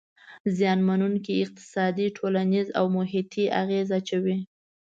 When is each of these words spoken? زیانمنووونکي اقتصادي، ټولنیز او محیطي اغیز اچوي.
زیانمنووونکي 0.57 1.33
اقتصادي، 1.43 2.07
ټولنیز 2.17 2.67
او 2.79 2.85
محیطي 2.97 3.45
اغیز 3.61 3.87
اچوي. 3.99 4.37